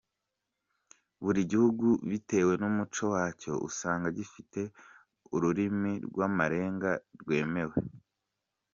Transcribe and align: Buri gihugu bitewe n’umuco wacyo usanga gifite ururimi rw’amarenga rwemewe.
Buri 1.23 1.41
gihugu 1.51 1.87
bitewe 2.09 2.53
n’umuco 2.61 3.03
wacyo 3.13 3.53
usanga 3.67 4.07
gifite 4.17 4.61
ururimi 5.35 5.91
rw’amarenga 6.05 6.91
rwemewe. 7.21 7.77